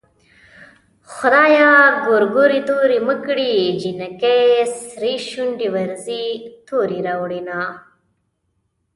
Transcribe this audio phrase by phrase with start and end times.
[1.15, 1.69] خدايه
[2.05, 4.43] ګورګورې تورې مه کړې جنکۍ
[4.85, 6.25] سرې شونډې ورځي
[6.67, 7.59] تورې راوړينه